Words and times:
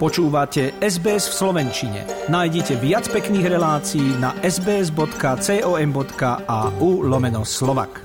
Počúvate 0.00 0.80
SBS 0.80 1.28
v 1.28 1.34
Slovenčine. 1.44 2.08
Nájdite 2.32 2.80
viac 2.80 3.04
pekných 3.12 3.52
relácií 3.52 4.16
na 4.16 4.32
sbs.com.au 4.40 5.04
lomeno 7.04 7.44
slovak. 7.44 8.00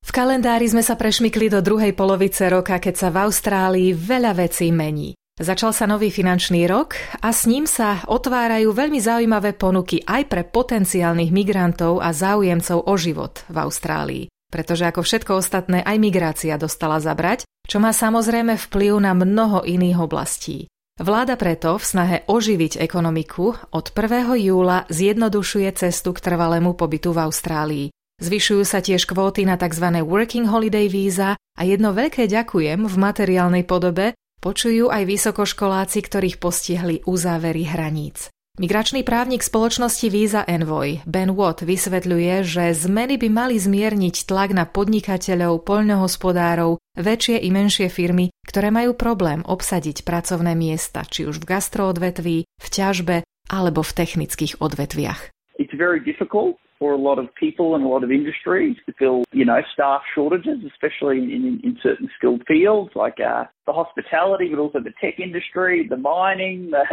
V 0.00 0.08
kalendári 0.08 0.72
sme 0.72 0.80
sa 0.80 0.96
prešmykli 0.96 1.52
do 1.52 1.60
druhej 1.60 1.92
polovice 1.92 2.48
roka, 2.48 2.80
keď 2.80 2.96
sa 2.96 3.12
v 3.12 3.28
Austrálii 3.28 3.92
veľa 3.92 4.32
vecí 4.40 4.72
mení. 4.72 5.12
Začal 5.36 5.76
sa 5.76 5.84
nový 5.84 6.08
finančný 6.08 6.64
rok 6.64 6.96
a 7.20 7.28
s 7.28 7.44
ním 7.44 7.68
sa 7.68 8.00
otvárajú 8.08 8.72
veľmi 8.72 9.04
zaujímavé 9.04 9.52
ponuky 9.52 10.00
aj 10.00 10.32
pre 10.32 10.48
potenciálnych 10.48 11.28
migrantov 11.28 12.00
a 12.00 12.08
záujemcov 12.16 12.88
o 12.88 12.94
život 12.96 13.44
v 13.52 13.56
Austrálii 13.60 14.24
pretože 14.52 14.86
ako 14.86 15.02
všetko 15.02 15.32
ostatné 15.38 15.82
aj 15.82 15.96
migrácia 15.98 16.54
dostala 16.56 17.02
zabrať, 17.02 17.44
čo 17.66 17.82
má 17.82 17.90
samozrejme 17.90 18.54
vplyv 18.56 18.92
na 19.02 19.12
mnoho 19.12 19.66
iných 19.66 19.98
oblastí. 19.98 20.70
Vláda 20.96 21.36
preto 21.36 21.76
v 21.76 21.84
snahe 21.84 22.16
oživiť 22.24 22.80
ekonomiku 22.80 23.52
od 23.68 23.86
1. 23.92 24.32
júla 24.40 24.88
zjednodušuje 24.88 25.68
cestu 25.76 26.16
k 26.16 26.24
trvalému 26.24 26.72
pobytu 26.72 27.12
v 27.12 27.20
Austrálii. 27.20 27.86
Zvyšujú 28.16 28.64
sa 28.64 28.80
tiež 28.80 29.04
kvóty 29.04 29.44
na 29.44 29.60
tzv. 29.60 29.84
Working 30.00 30.48
Holiday 30.48 30.88
víza 30.88 31.36
a 31.36 31.62
jedno 31.68 31.92
veľké 31.92 32.24
ďakujem 32.32 32.88
v 32.88 32.96
materiálnej 32.96 33.68
podobe 33.68 34.16
počujú 34.40 34.88
aj 34.88 35.04
vysokoškoláci, 35.04 36.00
ktorých 36.00 36.40
postihli 36.40 37.04
uzávery 37.04 37.68
hraníc. 37.68 38.32
Migračný 38.56 39.04
právnik 39.04 39.44
spoločnosti 39.44 40.08
Visa 40.08 40.40
Envoy 40.48 41.04
Ben 41.04 41.36
Watt 41.36 41.60
vysvetľuje, 41.60 42.40
že 42.40 42.72
zmeny 42.72 43.20
by 43.20 43.28
mali 43.28 43.60
zmierniť 43.60 44.24
tlak 44.24 44.56
na 44.56 44.64
podnikateľov, 44.64 45.60
poľnohospodárov, 45.60 46.80
väčšie 46.96 47.36
i 47.36 47.52
menšie 47.52 47.92
firmy, 47.92 48.32
ktoré 48.48 48.72
majú 48.72 48.96
problém 48.96 49.44
obsadiť 49.44 50.08
pracovné 50.08 50.56
miesta, 50.56 51.04
či 51.04 51.28
už 51.28 51.44
v 51.44 51.52
gastroodvetví, 51.52 52.36
v 52.48 52.66
ťažbe 52.72 53.28
alebo 53.52 53.84
v 53.84 53.92
technických 53.92 54.56
odvetviach. 54.56 55.36
It's 55.60 55.76
very 55.76 56.00
difficult 56.00 56.56
for 56.78 56.92
a 56.92 56.96
lot 56.96 57.18
of 57.18 57.34
people 57.34 57.74
and 57.74 57.84
a 57.84 57.88
lot 57.88 58.04
of 58.04 58.10
industries 58.10 58.76
to 58.86 58.92
fill, 58.98 59.24
you 59.32 59.44
know, 59.44 59.60
staff 59.72 60.02
shortages, 60.14 60.58
especially 60.66 61.18
in, 61.18 61.30
in, 61.30 61.60
in 61.64 61.78
certain 61.82 62.08
skilled 62.16 62.42
fields 62.46 62.90
like 62.94 63.16
uh, 63.20 63.44
the 63.66 63.72
hospitality, 63.72 64.48
but 64.50 64.60
also 64.60 64.80
the 64.80 64.92
tech 65.00 65.18
industry, 65.18 65.86
the 65.88 65.96
mining, 65.96 66.70
the, 66.70 66.84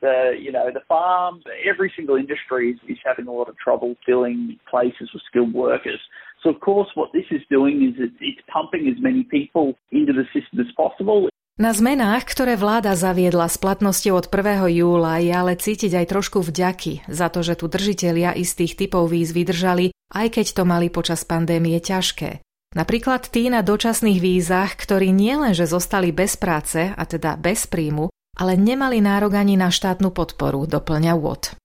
the 0.00 0.32
you 0.40 0.52
know, 0.52 0.70
the 0.72 0.80
farms. 0.88 1.44
Every 1.68 1.92
single 1.96 2.16
industry 2.16 2.70
is, 2.72 2.78
is 2.88 2.98
having 3.04 3.26
a 3.26 3.32
lot 3.32 3.48
of 3.48 3.56
trouble 3.58 3.94
filling 4.06 4.58
places 4.70 5.10
with 5.12 5.22
skilled 5.28 5.54
workers. 5.54 6.00
So, 6.42 6.50
of 6.50 6.60
course, 6.60 6.88
what 6.94 7.10
this 7.12 7.26
is 7.30 7.42
doing 7.50 7.82
is 7.82 7.94
it's, 7.98 8.16
it's 8.20 8.40
pumping 8.52 8.88
as 8.88 9.02
many 9.02 9.24
people 9.24 9.74
into 9.92 10.12
the 10.12 10.24
system 10.32 10.60
as 10.60 10.72
possible. 10.76 11.28
Na 11.60 11.76
zmenách, 11.76 12.24
ktoré 12.24 12.56
vláda 12.56 12.96
zaviedla 12.96 13.44
s 13.44 13.60
platnosťou 13.60 14.16
od 14.16 14.32
1. 14.32 14.64
júla, 14.80 15.20
je 15.20 15.28
ale 15.28 15.60
cítiť 15.60 15.92
aj 15.92 16.06
trošku 16.08 16.40
vďaky 16.40 17.04
za 17.04 17.28
to, 17.28 17.44
že 17.44 17.60
tu 17.60 17.68
držitelia 17.68 18.32
istých 18.32 18.80
typov 18.80 19.12
víz 19.12 19.36
vydržali, 19.36 19.92
aj 19.92 20.40
keď 20.40 20.56
to 20.56 20.64
mali 20.64 20.88
počas 20.88 21.28
pandémie 21.28 21.76
ťažké. 21.76 22.40
Napríklad 22.72 23.28
tí 23.28 23.52
na 23.52 23.60
dočasných 23.60 24.24
vízach, 24.24 24.72
ktorí 24.72 25.12
nielenže 25.12 25.68
zostali 25.68 26.16
bez 26.16 26.40
práce, 26.40 26.96
a 26.96 27.02
teda 27.04 27.36
bez 27.36 27.68
príjmu, 27.68 28.08
ale 28.40 28.56
nemali 28.56 29.04
nárok 29.04 29.36
ani 29.36 29.60
na 29.60 29.68
štátnu 29.68 30.16
podporu, 30.16 30.64
doplňa 30.64 31.12
Watt. 31.12 31.60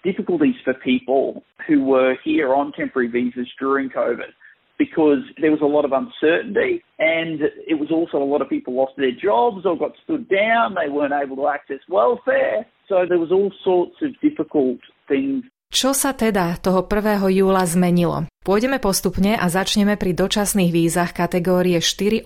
Difficulties 0.00 0.56
for 0.64 0.72
people 0.80 1.44
who 1.68 1.84
were 1.84 2.16
here 2.24 2.56
on 2.56 2.72
temporary 2.72 3.12
visas 3.12 3.50
during 3.60 3.92
COVID. 3.92 4.32
Because 4.78 5.22
there 5.42 5.50
was 5.50 5.60
a 5.60 5.66
lot 5.66 5.84
of 5.84 5.92
uncertainty 5.92 6.82
and 6.98 7.42
it 7.66 7.76
was 7.82 7.90
also 7.90 8.22
a 8.22 8.24
lot 8.24 8.40
of 8.40 8.48
people 8.48 8.72
lost 8.74 8.94
their 8.96 9.12
jobs 9.12 9.66
or 9.66 9.76
got 9.76 9.92
stood 10.04 10.30
down. 10.30 10.78
They 10.78 10.88
weren't 10.88 11.12
able 11.12 11.36
to 11.42 11.48
access 11.48 11.82
welfare. 11.90 12.64
So 12.88 13.04
there 13.04 13.18
was 13.18 13.34
all 13.34 13.50
sorts 13.66 13.98
of 14.00 14.14
difficult 14.22 14.80
things. 15.10 15.44
Čo 15.68 15.92
sa 15.92 16.16
teda 16.16 16.56
toho 16.64 16.88
1. 16.88 17.28
júla 17.28 17.68
zmenilo? 17.68 18.24
Pôjdeme 18.40 18.80
postupne 18.80 19.36
a 19.36 19.52
začneme 19.52 20.00
pri 20.00 20.16
dočasných 20.16 20.72
vízach 20.72 21.12
kategórie 21.12 21.84
482 21.84 22.24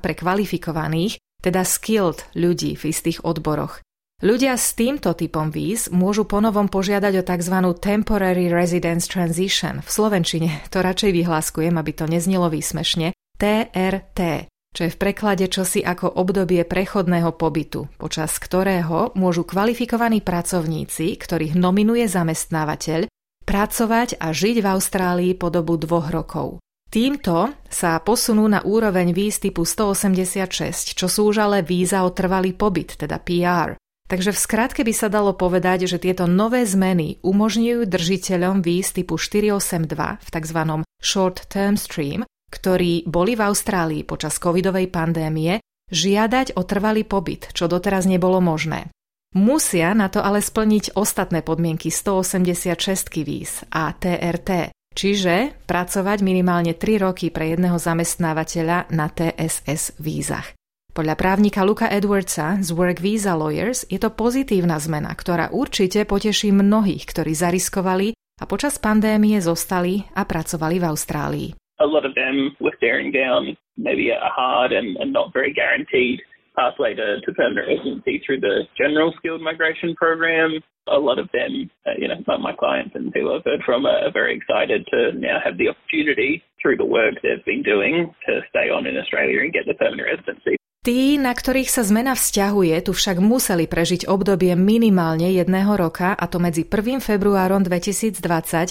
pre 0.00 0.16
kvalifikovaných, 0.16 1.20
teda 1.44 1.68
skilled 1.68 2.24
ľudí 2.32 2.72
v 2.72 2.82
istých 2.88 3.28
odboroch. 3.28 3.84
Ľudia 4.22 4.54
s 4.54 4.78
týmto 4.78 5.18
typom 5.18 5.50
víz 5.50 5.90
môžu 5.90 6.22
ponovom 6.22 6.70
požiadať 6.70 7.12
o 7.18 7.22
tzv. 7.26 7.56
Temporary 7.82 8.46
Residence 8.54 9.10
Transition. 9.10 9.82
V 9.82 9.90
Slovenčine 9.90 10.62
to 10.70 10.78
radšej 10.78 11.10
vyhláskujem, 11.10 11.74
aby 11.74 11.90
to 11.90 12.06
neznelo 12.06 12.46
výsmešne. 12.46 13.18
TRT, 13.34 14.46
čo 14.70 14.80
je 14.86 14.94
v 14.94 15.00
preklade 15.02 15.50
čosi 15.50 15.82
ako 15.82 16.22
obdobie 16.22 16.62
prechodného 16.62 17.34
pobytu, 17.34 17.90
počas 17.98 18.38
ktorého 18.38 19.10
môžu 19.18 19.42
kvalifikovaní 19.42 20.22
pracovníci, 20.22 21.18
ktorých 21.18 21.58
nominuje 21.58 22.06
zamestnávateľ, 22.06 23.10
pracovať 23.42 24.22
a 24.22 24.30
žiť 24.30 24.56
v 24.62 24.66
Austrálii 24.70 25.32
po 25.34 25.50
dobu 25.50 25.74
dvoch 25.82 26.14
rokov. 26.14 26.62
Týmto 26.94 27.58
sa 27.66 27.98
posunú 27.98 28.46
na 28.46 28.62
úroveň 28.62 29.10
víz 29.10 29.42
typu 29.42 29.66
186, 29.66 30.94
čo 30.94 31.10
sú 31.10 31.34
už 31.34 31.42
ale 31.42 31.66
víza 31.66 32.06
o 32.06 32.14
trvalý 32.14 32.54
pobyt, 32.54 32.94
teda 32.94 33.18
PR. 33.18 33.81
Takže 34.12 34.36
v 34.36 34.42
skratke 34.44 34.84
by 34.84 34.92
sa 34.92 35.08
dalo 35.08 35.32
povedať, 35.32 35.88
že 35.88 35.96
tieto 35.96 36.28
nové 36.28 36.68
zmeny 36.68 37.16
umožňujú 37.24 37.88
držiteľom 37.88 38.60
víz 38.60 38.92
typu 38.92 39.16
482 39.16 39.88
v 40.20 40.28
tzv. 40.28 40.58
short 41.00 41.48
term 41.48 41.80
stream, 41.80 42.20
ktorí 42.52 43.08
boli 43.08 43.32
v 43.32 43.48
Austrálii 43.48 44.04
počas 44.04 44.36
covidovej 44.36 44.92
pandémie, 44.92 45.64
žiadať 45.88 46.60
o 46.60 46.62
trvalý 46.68 47.08
pobyt, 47.08 47.56
čo 47.56 47.72
doteraz 47.72 48.04
nebolo 48.04 48.44
možné. 48.44 48.92
Musia 49.32 49.96
na 49.96 50.12
to 50.12 50.20
ale 50.20 50.44
splniť 50.44 50.92
ostatné 50.92 51.40
podmienky 51.40 51.88
186 51.88 53.24
víz 53.24 53.64
a 53.72 53.96
TRT, 53.96 54.76
čiže 54.92 55.56
pracovať 55.64 56.20
minimálne 56.20 56.76
3 56.76 57.00
roky 57.00 57.32
pre 57.32 57.56
jedného 57.56 57.80
zamestnávateľa 57.80 58.92
na 58.92 59.08
TSS 59.08 59.96
vízach. 59.96 60.52
Podľa 60.92 61.16
právnika 61.16 61.64
Luka 61.64 61.88
Edwardsa 61.88 62.60
z 62.60 62.68
Work 62.76 63.00
Visa 63.00 63.32
Lawyers 63.32 63.88
je 63.88 63.96
to 63.96 64.12
pozitívna 64.12 64.76
zmena, 64.76 65.16
ktorá 65.16 65.48
určite 65.48 66.04
poteší 66.04 66.52
mnohých, 66.52 67.08
ktorí 67.08 67.32
zariskovali 67.32 68.12
a 68.12 68.44
počas 68.44 68.76
pandémie 68.76 69.40
zostali 69.40 70.04
a 70.12 70.28
pracovali 70.28 70.76
v 70.76 70.84
Austrálii. 70.84 71.48
A 71.80 71.88
lot 71.88 72.04
of 72.04 72.12
them 72.12 72.52
were 72.60 72.76
staring 72.76 73.08
down 73.08 73.56
maybe 73.80 74.12
a 74.12 74.20
hard 74.36 74.76
and, 74.76 75.00
and 75.00 75.16
not 75.16 75.32
very 75.32 75.56
guaranteed 75.56 76.20
pathway 76.52 76.92
to, 76.92 77.24
to 77.24 77.28
permanent 77.32 77.72
residency 77.72 78.20
through 78.20 78.44
the 78.44 78.68
general 78.76 79.16
skilled 79.16 79.40
migration 79.40 79.96
program. 79.96 80.60
A 80.92 81.00
lot 81.00 81.16
of 81.16 81.32
them, 81.32 81.72
uh, 81.88 81.96
you 81.96 82.04
know, 82.04 82.20
my 82.36 82.52
clients 82.52 82.92
and 82.92 83.08
people 83.16 83.32
I've 83.32 83.48
heard 83.48 83.64
from 83.64 83.88
are, 83.88 84.12
very 84.12 84.36
excited 84.36 84.84
to 84.92 85.16
now 85.16 85.40
have 85.40 85.56
the 85.56 85.72
opportunity 85.72 86.44
through 86.60 86.76
the 86.76 86.84
work 86.84 87.16
they've 87.24 87.40
been 87.48 87.64
doing 87.64 88.12
to 88.28 88.44
stay 88.52 88.68
on 88.68 88.84
in 88.84 89.00
Australia 89.00 89.40
and 89.40 89.56
get 89.56 89.64
the 89.64 89.72
permanent 89.80 90.20
residency. 90.20 90.60
Tí, 90.82 91.14
na 91.14 91.30
ktorých 91.30 91.70
sa 91.70 91.86
zmena 91.86 92.18
vzťahuje, 92.18 92.74
tu 92.82 92.90
však 92.90 93.22
museli 93.22 93.70
prežiť 93.70 94.10
obdobie 94.10 94.58
minimálne 94.58 95.30
jedného 95.30 95.78
roka, 95.78 96.10
a 96.10 96.26
to 96.26 96.42
medzi 96.42 96.66
1. 96.66 96.98
februárom 96.98 97.62
2020 97.62 98.18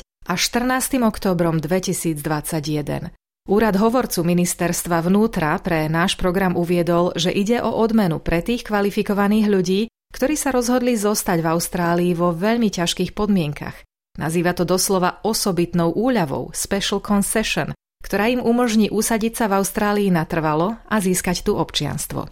a 0.03 0.33
14. 0.35 1.07
oktobrom 1.07 1.63
2021. 1.63 3.15
Úrad 3.47 3.75
hovorcu 3.79 4.27
ministerstva 4.27 5.07
vnútra 5.07 5.55
pre 5.63 5.87
náš 5.87 6.19
program 6.19 6.59
uviedol, 6.59 7.15
že 7.15 7.31
ide 7.31 7.63
o 7.63 7.79
odmenu 7.79 8.19
pre 8.19 8.43
tých 8.43 8.67
kvalifikovaných 8.67 9.47
ľudí, 9.47 9.81
ktorí 10.11 10.35
sa 10.35 10.51
rozhodli 10.51 10.99
zostať 10.99 11.39
v 11.39 11.47
Austrálii 11.47 12.11
vo 12.11 12.35
veľmi 12.35 12.67
ťažkých 12.75 13.15
podmienkach. 13.15 13.87
Nazýva 14.19 14.51
to 14.51 14.67
doslova 14.67 15.23
osobitnou 15.23 15.95
úľavou, 15.95 16.51
special 16.51 16.99
concession, 16.99 17.71
ktorá 18.01 18.33
im 18.33 18.41
umožní 18.41 18.89
usadiť 18.89 19.33
sa 19.37 19.45
v 19.47 19.61
Austrálii 19.61 20.09
natrvalo 20.13 20.77
a 20.89 20.95
získať 21.01 21.45
tu 21.45 21.57
občianstvo. 21.57 22.27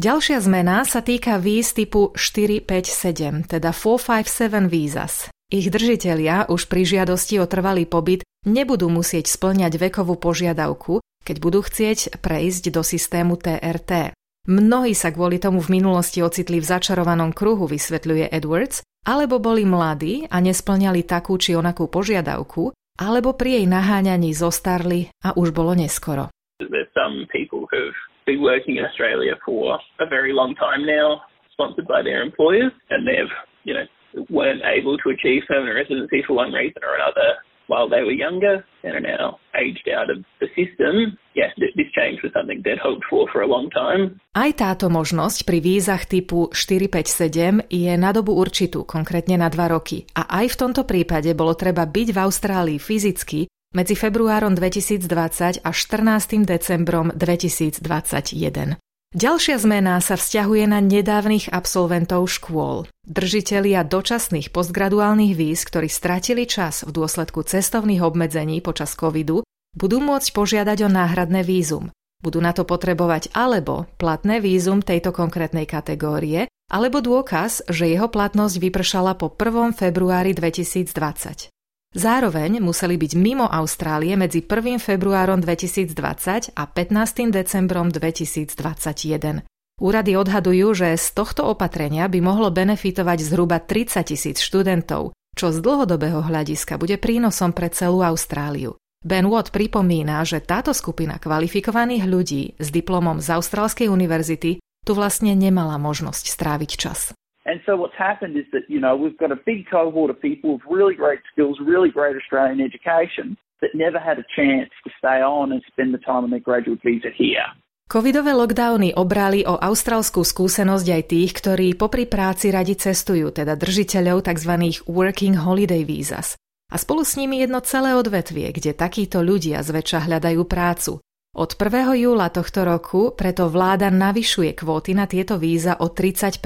Ďalšia 0.00 0.40
zmena 0.40 0.88
sa 0.88 1.04
týka 1.04 1.36
víz 1.36 1.76
typu 1.76 2.16
457, 2.16 3.52
teda 3.52 3.70
457 3.70 4.72
vízas. 4.72 5.28
Ich 5.50 5.68
držitelia 5.68 6.46
už 6.48 6.70
pri 6.70 6.86
žiadosti 6.86 7.42
o 7.42 7.44
trvalý 7.44 7.84
pobyt 7.84 8.24
nebudú 8.48 8.88
musieť 8.88 9.28
splňať 9.28 9.76
vekovú 9.76 10.16
požiadavku, 10.16 11.04
keď 11.26 11.36
budú 11.42 11.60
chcieť 11.60 12.22
prejsť 12.22 12.64
do 12.72 12.80
systému 12.80 13.36
TRT. 13.36 14.14
Mnohí 14.48 14.96
sa 14.96 15.12
kvôli 15.12 15.36
tomu 15.36 15.60
v 15.60 15.82
minulosti 15.82 16.24
ocitli 16.24 16.64
v 16.64 16.70
začarovanom 16.70 17.36
kruhu, 17.36 17.68
vysvetľuje 17.68 18.32
Edwards, 18.32 18.80
alebo 19.04 19.36
boli 19.36 19.68
mladí 19.68 20.24
a 20.32 20.40
nesplňali 20.40 21.04
takú 21.04 21.36
či 21.36 21.52
onakú 21.52 21.92
požiadavku 21.92 22.72
alebo 23.00 23.32
pri 23.32 23.64
jej 23.64 23.66
naháňaní 23.66 24.36
zostarli 24.36 25.08
a 25.24 25.32
už 25.32 25.56
bolo 25.56 25.72
neskoro. 25.72 26.28
There's 26.60 26.92
some 26.92 27.24
people 27.32 27.64
who've 27.72 27.96
been 28.28 28.44
working 28.44 28.76
in 28.76 28.84
Australia 28.84 29.40
for 29.40 29.80
a 29.98 30.06
very 30.06 30.36
long 30.36 30.52
time 30.60 30.84
now, 30.84 31.24
sponsored 31.56 31.88
by 31.88 32.04
their 32.04 32.20
employers, 32.20 32.70
and 32.92 33.08
they've, 33.08 33.32
you 33.64 33.72
know, 33.72 33.88
weren't 34.28 34.60
able 34.60 35.00
to 35.00 35.08
achieve 35.16 35.48
permanent 35.48 35.80
residency 35.80 36.20
for 36.28 36.36
one 36.36 36.52
reason 36.52 36.84
or 36.84 37.00
another. 37.00 37.40
While 37.70 37.86
they 37.86 38.02
were 38.02 38.16
younger 38.26 38.66
and 38.82 38.92
are 38.98 39.06
now 39.16 39.38
aged 39.54 39.86
out 39.86 40.10
of 40.10 40.18
the 40.42 40.50
system. 40.58 41.14
Yeah, 41.38 41.54
this 41.56 41.90
change 41.94 42.18
was 42.26 42.34
something 42.34 42.58
they'd 42.66 42.82
hoped 42.82 43.06
for 43.06 43.30
for 43.30 43.40
a 43.46 43.48
long 43.48 43.70
time. 43.70 44.18
Aj 44.34 44.50
táto 44.50 44.90
možnosť 44.90 45.46
pri 45.46 45.62
vízach 45.62 46.10
typu 46.10 46.50
457 46.50 47.70
je 47.70 47.92
na 47.94 48.10
dobu 48.10 48.34
určitú, 48.34 48.82
konkrétne 48.82 49.38
na 49.38 49.46
dva 49.46 49.70
roky. 49.70 50.10
A 50.18 50.26
aj 50.42 50.58
v 50.58 50.58
tomto 50.58 50.82
prípade 50.82 51.30
bolo 51.38 51.54
treba 51.54 51.86
byť 51.86 52.08
v 52.10 52.18
Austrálii 52.18 52.78
fyzicky 52.82 53.46
medzi 53.70 53.94
februárom 53.94 54.58
2020 54.58 55.62
a 55.62 55.70
14. 55.70 56.42
decembrom 56.42 57.14
2021. 57.14 58.89
Ďalšia 59.10 59.58
zmena 59.58 59.98
sa 59.98 60.14
vzťahuje 60.14 60.70
na 60.70 60.78
nedávnych 60.78 61.50
absolventov 61.50 62.30
škôl. 62.30 62.86
Držitelia 63.02 63.82
dočasných 63.82 64.54
postgraduálnych 64.54 65.34
víz, 65.34 65.66
ktorí 65.66 65.90
stratili 65.90 66.46
čas 66.46 66.86
v 66.86 66.94
dôsledku 66.94 67.42
cestovných 67.42 68.06
obmedzení 68.06 68.62
počas 68.62 68.94
covidu, 68.94 69.42
budú 69.74 69.98
môcť 69.98 70.30
požiadať 70.30 70.86
o 70.86 70.88
náhradné 70.94 71.42
vízum. 71.42 71.90
Budú 72.22 72.38
na 72.38 72.54
to 72.54 72.62
potrebovať 72.62 73.34
alebo 73.34 73.90
platné 73.98 74.38
vízum 74.38 74.78
tejto 74.78 75.10
konkrétnej 75.10 75.66
kategórie, 75.66 76.46
alebo 76.70 77.02
dôkaz, 77.02 77.66
že 77.66 77.90
jeho 77.90 78.06
platnosť 78.06 78.62
vypršala 78.62 79.18
po 79.18 79.26
1. 79.26 79.74
februári 79.74 80.38
2020. 80.38 81.50
Zároveň 81.90 82.62
museli 82.62 82.94
byť 82.94 83.18
mimo 83.18 83.50
Austrálie 83.50 84.14
medzi 84.14 84.46
1. 84.46 84.78
februárom 84.78 85.42
2020 85.42 86.54
a 86.54 86.62
15. 86.70 87.34
decembrom 87.34 87.90
2021. 87.90 89.42
Úrady 89.82 90.12
odhadujú, 90.14 90.70
že 90.70 90.94
z 90.94 91.06
tohto 91.18 91.50
opatrenia 91.50 92.06
by 92.06 92.22
mohlo 92.22 92.54
benefitovať 92.54 93.18
zhruba 93.26 93.58
30 93.58 94.06
tisíc 94.06 94.38
študentov, 94.38 95.18
čo 95.34 95.50
z 95.50 95.58
dlhodobého 95.58 96.22
hľadiska 96.22 96.78
bude 96.78 96.94
prínosom 96.94 97.50
pre 97.50 97.74
celú 97.74 98.06
Austráliu. 98.06 98.78
Ben 99.02 99.26
Watt 99.26 99.50
pripomína, 99.50 100.22
že 100.22 100.38
táto 100.38 100.70
skupina 100.70 101.18
kvalifikovaných 101.18 102.06
ľudí 102.06 102.42
s 102.54 102.70
diplomom 102.70 103.18
z 103.18 103.34
Austrálskej 103.34 103.90
univerzity 103.90 104.62
tu 104.86 104.92
vlastne 104.94 105.34
nemala 105.34 105.74
možnosť 105.74 106.38
stráviť 106.38 106.70
čas. 106.70 107.10
And 107.50 107.58
so 107.66 107.74
what's 107.74 107.98
happened 107.98 108.34
is 108.42 108.46
that, 108.54 108.64
you 108.74 108.78
know, 108.84 108.94
we've 108.94 109.18
got 109.18 109.32
a 109.34 109.40
big 109.50 109.66
cohort 109.66 110.10
of 110.14 110.22
people 110.22 110.48
with 110.54 110.64
really 110.70 110.94
great 110.94 111.18
skills, 111.32 111.58
really 111.58 111.90
great 111.90 112.14
Australian 112.14 112.60
education 112.62 113.26
that 113.58 113.74
never 113.74 113.98
had 113.98 114.22
a 114.22 114.26
chance 114.38 114.70
to 114.86 114.90
stay 115.00 115.18
on 115.18 115.50
and 115.50 115.60
spend 115.66 115.90
the 115.90 115.98
time 115.98 116.22
on 116.22 116.30
their 116.30 116.46
graduate 116.48 116.78
visa 116.86 117.10
here. 117.10 117.50
Covidové 117.90 118.38
lockdowny 118.38 118.94
obrali 118.94 119.42
o 119.42 119.58
austrálskú 119.58 120.22
skúsenosť 120.22 120.86
aj 120.94 121.02
tých, 121.10 121.30
ktorí 121.42 121.74
popri 121.74 122.06
práci 122.06 122.54
radi 122.54 122.78
cestujú, 122.78 123.34
teda 123.34 123.58
držiteľov 123.58 124.30
tzv. 124.30 124.52
Working 124.86 125.42
Holiday 125.42 125.82
Visas. 125.82 126.38
A 126.70 126.78
spolu 126.78 127.02
s 127.02 127.18
nimi 127.18 127.42
jedno 127.42 127.58
celé 127.66 127.98
odvetvie, 127.98 128.54
kde 128.54 128.78
takíto 128.78 129.26
ľudia 129.26 129.58
zväčša 129.66 130.06
hľadajú 130.06 130.46
prácu. 130.46 131.02
Od 131.34 131.50
1. 131.58 131.98
júla 131.98 132.30
tohto 132.30 132.62
roku 132.62 133.10
preto 133.10 133.50
vláda 133.50 133.90
navyšuje 133.90 134.54
kvóty 134.54 134.94
na 134.94 135.10
tieto 135.10 135.34
víza 135.34 135.74
o 135.82 135.90
30 135.90 136.38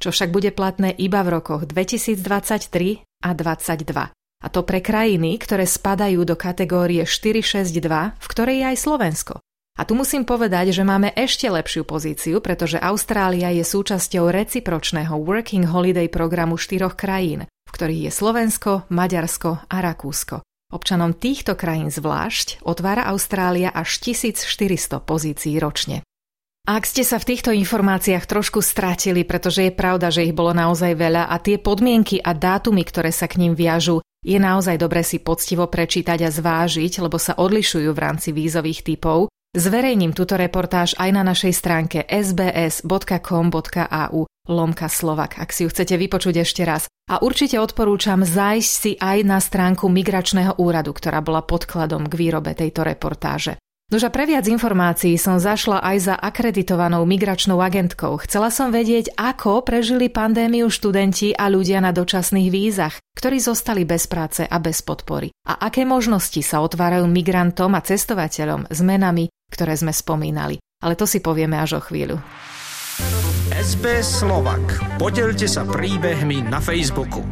čo 0.00 0.08
však 0.10 0.32
bude 0.32 0.50
platné 0.50 0.90
iba 0.96 1.20
v 1.20 1.38
rokoch 1.38 1.68
2023 1.68 3.04
a 3.22 3.30
2022. 3.36 4.16
A 4.40 4.48
to 4.48 4.64
pre 4.64 4.80
krajiny, 4.80 5.36
ktoré 5.36 5.68
spadajú 5.68 6.24
do 6.24 6.32
kategórie 6.32 7.04
462, 7.04 8.16
v 8.16 8.26
ktorej 8.26 8.56
je 8.64 8.66
aj 8.72 8.76
Slovensko. 8.80 9.34
A 9.76 9.84
tu 9.84 9.92
musím 9.92 10.24
povedať, 10.24 10.72
že 10.72 10.84
máme 10.84 11.12
ešte 11.12 11.48
lepšiu 11.48 11.84
pozíciu, 11.84 12.40
pretože 12.40 12.80
Austrália 12.80 13.52
je 13.52 13.64
súčasťou 13.64 14.32
recipročného 14.32 15.14
Working 15.20 15.68
Holiday 15.68 16.08
programu 16.08 16.56
štyroch 16.56 16.96
krajín, 16.96 17.48
v 17.48 17.70
ktorých 17.70 18.08
je 18.08 18.12
Slovensko, 18.12 18.88
Maďarsko 18.88 19.68
a 19.68 19.76
Rakúsko. 19.80 20.40
Občanom 20.70 21.16
týchto 21.16 21.58
krajín 21.58 21.88
zvlášť 21.90 22.62
otvára 22.62 23.08
Austrália 23.10 23.72
až 23.72 24.00
1400 24.04 25.02
pozícií 25.02 25.58
ročne. 25.58 26.04
Ak 26.68 26.84
ste 26.84 27.02
sa 27.02 27.16
v 27.16 27.34
týchto 27.34 27.50
informáciách 27.56 28.28
trošku 28.28 28.60
stratili, 28.60 29.24
pretože 29.24 29.66
je 29.66 29.72
pravda, 29.72 30.12
že 30.12 30.28
ich 30.28 30.36
bolo 30.36 30.52
naozaj 30.52 30.92
veľa 30.94 31.26
a 31.26 31.36
tie 31.40 31.56
podmienky 31.56 32.20
a 32.20 32.36
dátumy, 32.36 32.84
ktoré 32.84 33.10
sa 33.10 33.26
k 33.26 33.40
ním 33.40 33.56
viažú, 33.56 34.04
je 34.20 34.36
naozaj 34.36 34.76
dobre 34.76 35.00
si 35.00 35.18
poctivo 35.18 35.64
prečítať 35.66 36.20
a 36.20 36.30
zvážiť, 36.30 37.00
lebo 37.00 37.16
sa 37.16 37.34
odlišujú 37.40 37.90
v 37.90 37.98
rámci 37.98 38.36
vízových 38.36 38.84
typov. 38.84 39.32
Zverejním 39.50 40.14
túto 40.14 40.38
reportáž 40.38 40.94
aj 40.94 41.10
na 41.10 41.26
našej 41.26 41.50
stránke 41.50 42.06
sbs.com.au 42.06 42.90
lomka 44.46 44.86
Slovak, 44.86 45.42
ak 45.42 45.50
si 45.50 45.66
ju 45.66 45.74
chcete 45.74 45.98
vypočuť 45.98 46.46
ešte 46.46 46.62
raz. 46.62 46.86
A 47.10 47.18
určite 47.18 47.58
odporúčam 47.58 48.22
zájsť 48.22 48.70
si 48.70 48.94
aj 48.94 49.18
na 49.26 49.42
stránku 49.42 49.90
Migračného 49.90 50.54
úradu, 50.62 50.94
ktorá 50.94 51.18
bola 51.18 51.42
podkladom 51.42 52.06
k 52.06 52.14
výrobe 52.14 52.54
tejto 52.54 52.86
reportáže. 52.86 53.58
Nož 53.90 54.06
pre 54.14 54.22
viac 54.22 54.46
informácií 54.46 55.18
som 55.18 55.42
zašla 55.42 55.82
aj 55.82 55.96
za 55.98 56.14
akreditovanou 56.14 57.02
migračnou 57.02 57.58
agentkou. 57.58 58.22
Chcela 58.22 58.54
som 58.54 58.70
vedieť, 58.70 59.18
ako 59.18 59.66
prežili 59.66 60.06
pandémiu 60.06 60.70
študenti 60.70 61.34
a 61.34 61.50
ľudia 61.50 61.82
na 61.82 61.90
dočasných 61.90 62.54
vízach, 62.54 63.02
ktorí 63.18 63.42
zostali 63.42 63.82
bez 63.82 64.06
práce 64.06 64.46
a 64.46 64.56
bez 64.62 64.86
podpory. 64.86 65.34
A 65.42 65.66
aké 65.66 65.82
možnosti 65.82 66.38
sa 66.38 66.62
otvárajú 66.62 67.10
migrantom 67.10 67.74
a 67.74 67.82
cestovateľom 67.82 68.70
s 68.70 68.78
menami, 68.78 69.26
ktoré 69.50 69.74
sme 69.74 69.90
spomínali. 69.90 70.62
Ale 70.86 70.94
to 70.94 71.02
si 71.02 71.18
povieme 71.18 71.58
až 71.58 71.76
o 71.76 71.80
chvíľu. 71.82 72.22
SBS 73.50 74.22
Slovak. 74.22 74.62
Podelte 75.02 75.50
sa 75.50 75.66
príbehmi 75.66 76.46
na 76.46 76.62
Facebooku. 76.62 77.26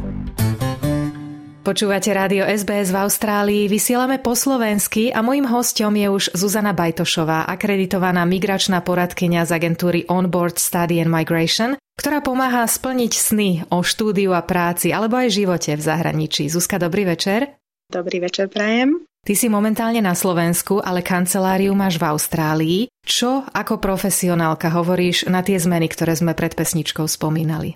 Počúvate 1.59 2.15
rádio 2.15 2.47
SBS 2.47 2.87
v 2.95 3.03
Austrálii, 3.03 3.63
vysielame 3.67 4.15
po 4.15 4.31
slovensky 4.31 5.11
a 5.11 5.19
mojím 5.19 5.43
hostom 5.43 5.91
je 5.91 6.07
už 6.07 6.31
Zuzana 6.31 6.71
Bajtošová, 6.71 7.43
akreditovaná 7.51 8.23
migračná 8.23 8.79
poradkynia 8.79 9.43
z 9.43 9.59
agentúry 9.59 10.07
Onboard 10.07 10.55
Study 10.55 11.03
and 11.03 11.11
Migration, 11.11 11.75
ktorá 11.99 12.23
pomáha 12.23 12.63
splniť 12.63 13.11
sny 13.11 13.49
o 13.75 13.83
štúdiu 13.83 14.31
a 14.31 14.39
práci 14.39 14.95
alebo 14.95 15.19
aj 15.19 15.35
živote 15.35 15.75
v 15.75 15.83
zahraničí. 15.83 16.47
Zuzka, 16.47 16.79
dobrý 16.79 17.03
večer. 17.03 17.59
Dobrý 17.91 18.23
večer, 18.23 18.47
prajem. 18.47 19.03
Ty 19.27 19.33
si 19.35 19.51
momentálne 19.51 19.99
na 19.99 20.15
Slovensku, 20.15 20.79
ale 20.79 21.03
kanceláriu 21.03 21.75
máš 21.75 21.99
v 21.99 22.07
Austrálii. 22.07 22.79
Čo 23.03 23.43
ako 23.51 23.83
profesionálka 23.83 24.71
hovoríš 24.71 25.27
na 25.27 25.43
tie 25.43 25.59
zmeny, 25.59 25.91
ktoré 25.91 26.15
sme 26.15 26.31
pred 26.31 26.55
pesničkou 26.55 27.03
spomínali? 27.03 27.75